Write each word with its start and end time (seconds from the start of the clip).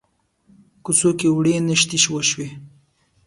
کوڅو 0.83 1.09
کې 1.19 1.27
وړې 1.35 1.53
نښتې 1.67 1.97
وشوې. 2.13 2.47